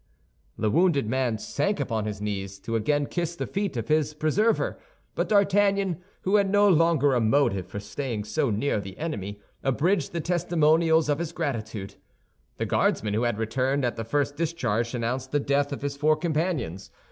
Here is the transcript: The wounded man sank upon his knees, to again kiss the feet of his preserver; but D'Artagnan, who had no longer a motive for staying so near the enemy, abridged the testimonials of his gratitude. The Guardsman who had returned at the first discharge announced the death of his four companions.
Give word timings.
The 0.57 0.71
wounded 0.71 1.05
man 1.07 1.37
sank 1.37 1.79
upon 1.79 2.05
his 2.05 2.19
knees, 2.19 2.57
to 2.61 2.75
again 2.75 3.05
kiss 3.05 3.35
the 3.35 3.45
feet 3.45 3.77
of 3.77 3.87
his 3.87 4.15
preserver; 4.15 4.79
but 5.13 5.29
D'Artagnan, 5.29 6.01
who 6.21 6.37
had 6.37 6.49
no 6.49 6.67
longer 6.67 7.13
a 7.13 7.19
motive 7.21 7.67
for 7.67 7.79
staying 7.79 8.23
so 8.23 8.49
near 8.49 8.79
the 8.79 8.97
enemy, 8.97 9.39
abridged 9.63 10.11
the 10.11 10.19
testimonials 10.19 11.07
of 11.07 11.19
his 11.19 11.31
gratitude. 11.31 11.97
The 12.57 12.65
Guardsman 12.65 13.13
who 13.13 13.21
had 13.25 13.37
returned 13.37 13.85
at 13.85 13.95
the 13.95 14.03
first 14.03 14.35
discharge 14.35 14.95
announced 14.95 15.31
the 15.31 15.39
death 15.39 15.71
of 15.71 15.83
his 15.83 15.95
four 15.97 16.15
companions. 16.15 16.89